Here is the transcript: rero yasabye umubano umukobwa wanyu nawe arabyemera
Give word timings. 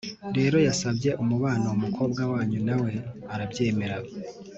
rero 0.37 0.57
yasabye 0.67 1.09
umubano 1.23 1.67
umukobwa 1.75 2.21
wanyu 2.31 2.59
nawe 2.67 2.91
arabyemera 3.33 3.97